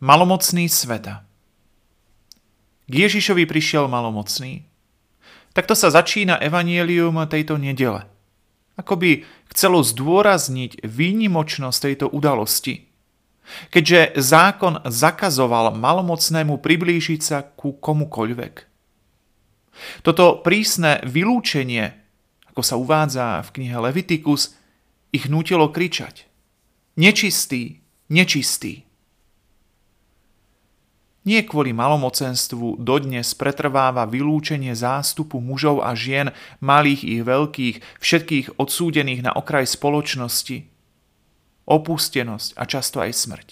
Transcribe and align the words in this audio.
Malomocný 0.00 0.64
sveta. 0.64 1.28
K 2.88 2.92
Ježišovi 3.04 3.44
prišiel 3.44 3.84
malomocný. 3.84 4.64
Takto 5.52 5.76
sa 5.76 5.92
začína 5.92 6.40
evanielium 6.40 7.20
tejto 7.28 7.60
nedele. 7.60 8.08
Akoby 8.80 9.28
chcelo 9.52 9.84
zdôrazniť 9.84 10.88
výnimočnosť 10.88 11.78
tejto 11.84 12.06
udalosti. 12.16 12.88
Keďže 13.68 14.16
zákon 14.16 14.80
zakazoval 14.88 15.76
malomocnému 15.76 16.64
priblížiť 16.64 17.20
sa 17.20 17.44
ku 17.44 17.76
komukoľvek. 17.76 18.54
Toto 20.00 20.40
prísne 20.40 21.04
vylúčenie, 21.04 21.92
ako 22.48 22.62
sa 22.64 22.80
uvádza 22.80 23.44
v 23.44 23.52
knihe 23.52 23.76
Leviticus, 23.76 24.56
ich 25.12 25.28
nutilo 25.28 25.68
kričať. 25.68 26.24
Nečistý, 26.96 27.84
nečistý. 28.08 28.88
Nie 31.20 31.44
kvôli 31.44 31.76
malomocenstvu 31.76 32.80
dodnes 32.80 33.36
pretrváva 33.36 34.08
vylúčenie 34.08 34.72
zástupu 34.72 35.36
mužov 35.36 35.84
a 35.84 35.92
žien, 35.92 36.32
malých 36.64 37.04
i 37.04 37.14
veľkých, 37.20 37.76
všetkých 38.00 38.46
odsúdených 38.56 39.28
na 39.28 39.36
okraj 39.36 39.68
spoločnosti, 39.68 40.64
opustenosť 41.68 42.56
a 42.56 42.62
často 42.64 43.04
aj 43.04 43.12
smrť. 43.12 43.48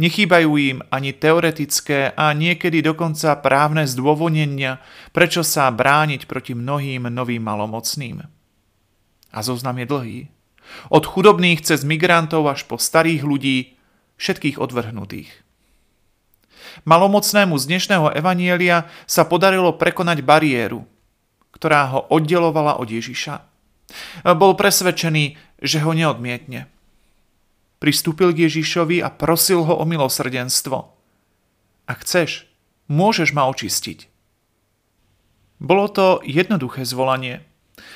Nechýbajú 0.00 0.50
im 0.56 0.78
ani 0.88 1.12
teoretické 1.12 2.16
a 2.16 2.32
niekedy 2.32 2.80
dokonca 2.80 3.36
právne 3.36 3.84
zdôvodnenia, 3.84 4.80
prečo 5.12 5.44
sa 5.44 5.68
brániť 5.68 6.24
proti 6.24 6.56
mnohým 6.56 7.12
novým 7.12 7.44
malomocným. 7.44 8.24
A 9.30 9.38
zoznam 9.44 9.76
je 9.76 9.86
dlhý. 9.86 10.20
Od 10.88 11.04
chudobných 11.04 11.60
cez 11.60 11.84
migrantov 11.84 12.48
až 12.48 12.64
po 12.64 12.80
starých 12.80 13.20
ľudí, 13.20 13.76
všetkých 14.16 14.56
odvrhnutých. 14.56 15.49
Malomocnému 16.84 17.56
z 17.56 17.64
dnešného 17.68 18.12
evanielia 18.16 18.88
sa 19.04 19.28
podarilo 19.28 19.76
prekonať 19.76 20.24
bariéru, 20.24 20.86
ktorá 21.54 21.90
ho 21.92 22.00
oddelovala 22.08 22.80
od 22.80 22.88
Ježiša. 22.88 23.42
Bol 24.38 24.54
presvedčený, 24.54 25.36
že 25.60 25.78
ho 25.82 25.92
neodmietne. 25.92 26.70
Pristúpil 27.80 28.36
k 28.36 28.46
Ježišovi 28.48 29.00
a 29.00 29.08
prosil 29.08 29.64
ho 29.64 29.74
o 29.80 29.84
milosrdenstvo. 29.88 30.78
Ak 31.88 32.06
chceš, 32.06 32.46
môžeš 32.86 33.32
ma 33.32 33.48
očistiť. 33.48 34.06
Bolo 35.60 35.88
to 35.92 36.24
jednoduché 36.24 36.88
zvolanie, 36.88 37.44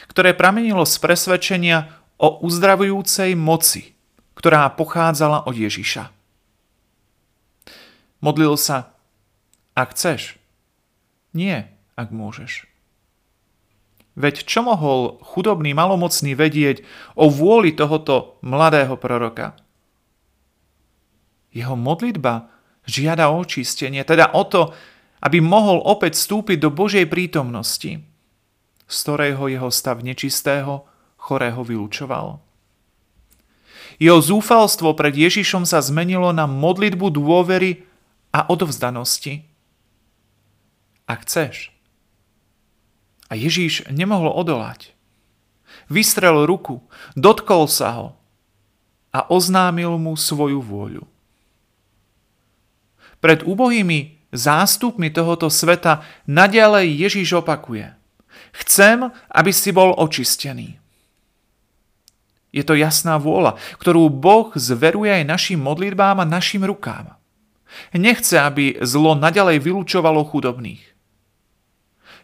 ktoré 0.08 0.36
pramenilo 0.36 0.84
z 0.84 1.00
presvedčenia 1.00 1.92
o 2.20 2.40
uzdravujúcej 2.44 3.32
moci, 3.36 3.96
ktorá 4.36 4.68
pochádzala 4.72 5.48
od 5.48 5.56
Ježiša. 5.56 6.10
Modlil 8.24 8.56
sa, 8.56 8.96
ak 9.76 9.92
chceš. 9.92 10.40
Nie, 11.36 11.76
ak 11.92 12.08
môžeš. 12.08 12.64
Veď 14.16 14.48
čo 14.48 14.64
mohol 14.64 15.20
chudobný 15.20 15.76
malomocný 15.76 16.32
vedieť 16.32 16.88
o 17.20 17.28
vôli 17.28 17.76
tohoto 17.76 18.40
mladého 18.40 18.96
proroka? 18.96 19.58
Jeho 21.52 21.76
modlitba 21.76 22.48
žiada 22.88 23.28
o 23.28 23.44
očistenie, 23.44 24.00
teda 24.08 24.32
o 24.32 24.48
to, 24.48 24.72
aby 25.20 25.44
mohol 25.44 25.84
opäť 25.84 26.16
vstúpiť 26.16 26.64
do 26.64 26.72
Božej 26.72 27.04
prítomnosti, 27.04 28.00
z 28.88 28.96
ktorého 29.04 29.52
jeho 29.52 29.68
stav 29.68 30.00
nečistého, 30.00 30.88
chorého 31.20 31.60
vylúčoval. 31.60 32.40
Jeho 34.00 34.18
zúfalstvo 34.18 34.96
pred 34.96 35.12
Ježišom 35.12 35.68
sa 35.68 35.84
zmenilo 35.84 36.32
na 36.32 36.48
modlitbu 36.48 37.12
dôvery 37.14 37.84
a 38.34 38.50
odovzdanosti. 38.50 39.46
Ak 41.06 41.22
chceš. 41.22 41.70
A 43.30 43.38
Ježíš 43.38 43.86
nemohol 43.94 44.34
odolať. 44.34 44.90
Vystrel 45.86 46.42
ruku, 46.42 46.82
dotkol 47.14 47.70
sa 47.70 47.88
ho 47.94 48.08
a 49.14 49.30
oznámil 49.30 49.94
mu 50.02 50.18
svoju 50.18 50.58
vôľu. 50.58 51.06
Pred 53.22 53.46
úbohými 53.46 54.18
zástupmi 54.34 55.08
tohoto 55.14 55.46
sveta 55.46 56.02
naďalej 56.26 57.06
Ježíš 57.06 57.38
opakuje. 57.40 57.94
Chcem, 58.54 59.14
aby 59.30 59.50
si 59.54 59.70
bol 59.70 59.94
očistený. 59.94 60.82
Je 62.54 62.62
to 62.62 62.78
jasná 62.78 63.18
vôľa, 63.18 63.58
ktorú 63.82 64.06
Boh 64.10 64.54
zveruje 64.54 65.10
aj 65.10 65.26
našim 65.26 65.58
modlitbám 65.58 66.22
a 66.22 66.28
našim 66.28 66.62
rukám. 66.62 67.18
Nechce, 67.94 68.38
aby 68.40 68.78
zlo 68.82 69.14
nadalej 69.14 69.62
vylúčovalo 69.62 70.26
chudobných. 70.26 70.82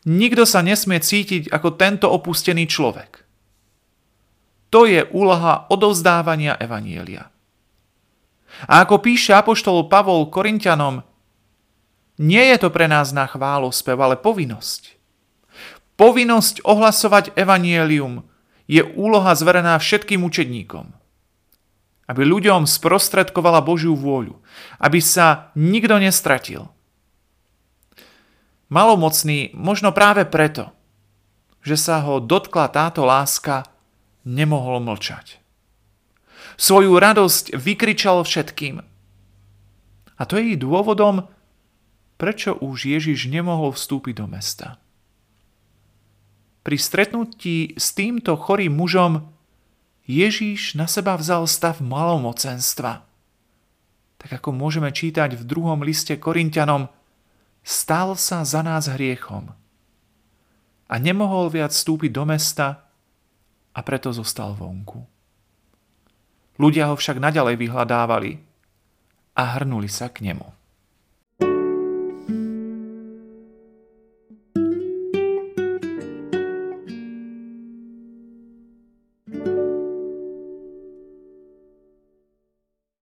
Nikto 0.09 0.49
sa 0.49 0.65
nesmie 0.65 0.97
cítiť 0.97 1.53
ako 1.53 1.77
tento 1.77 2.09
opustený 2.09 2.65
človek. 2.65 3.25
To 4.71 4.87
je 4.87 5.05
úloha 5.11 5.67
odovzdávania 5.69 6.57
Evanielia. 6.57 7.29
A 8.71 8.87
ako 8.87 9.03
píše 9.03 9.35
apoštol 9.35 9.91
Pavol 9.91 10.31
Korintianom, 10.31 11.03
nie 12.21 12.45
je 12.53 12.57
to 12.61 12.69
pre 12.69 12.85
nás 12.85 13.17
na 13.17 13.25
chválospev, 13.25 13.97
ale 13.97 14.21
povinnosť. 14.21 14.97
Povinnosť 15.97 16.65
ohlasovať 16.65 17.33
Evanielium 17.37 18.25
je 18.69 18.85
úloha 18.85 19.33
zverená 19.37 19.77
všetkým 19.81 20.25
učedníkom 20.25 21.00
aby 22.11 22.27
ľuďom 22.27 22.67
sprostredkovala 22.67 23.63
Božiu 23.63 23.95
vôľu, 23.95 24.35
aby 24.83 24.99
sa 24.99 25.55
nikto 25.55 25.95
nestratil. 26.03 26.67
Malomocný 28.67 29.55
možno 29.55 29.95
práve 29.95 30.27
preto, 30.27 30.75
že 31.63 31.79
sa 31.79 32.03
ho 32.03 32.19
dotkla 32.19 32.67
táto 32.75 33.07
láska, 33.07 33.63
nemohol 34.27 34.83
mlčať. 34.83 35.39
Svoju 36.59 36.99
radosť 36.99 37.55
vykričal 37.55 38.27
všetkým. 38.27 38.83
A 40.19 40.23
to 40.27 40.35
je 40.37 40.53
jej 40.53 40.59
dôvodom, 40.59 41.31
prečo 42.19 42.59
už 42.59 42.91
Ježiš 42.91 43.31
nemohol 43.31 43.71
vstúpiť 43.71 44.15
do 44.19 44.27
mesta. 44.27 44.83
Pri 46.61 46.77
stretnutí 46.77 47.79
s 47.79 47.97
týmto 47.97 48.37
chorým 48.37 48.77
mužom 48.77 49.33
Ježíš 50.11 50.75
na 50.75 50.91
seba 50.91 51.15
vzal 51.15 51.47
stav 51.47 51.79
malomocenstva. 51.79 53.07
Tak 54.19 54.31
ako 54.43 54.51
môžeme 54.51 54.91
čítať 54.91 55.39
v 55.39 55.47
druhom 55.47 55.79
liste 55.87 56.19
Korintianom, 56.19 56.91
stal 57.63 58.19
sa 58.19 58.43
za 58.43 58.67
nás 58.67 58.91
hriechom 58.91 59.55
a 60.91 60.95
nemohol 60.99 61.47
viac 61.55 61.71
vstúpiť 61.71 62.11
do 62.11 62.27
mesta 62.27 62.91
a 63.71 63.81
preto 63.87 64.11
zostal 64.11 64.51
vonku. 64.59 65.07
Ľudia 66.59 66.91
ho 66.91 66.99
však 66.99 67.23
naďalej 67.23 67.55
vyhľadávali 67.57 68.43
a 69.39 69.43
hrnuli 69.57 69.87
sa 69.87 70.11
k 70.11 70.27
nemu. 70.27 70.60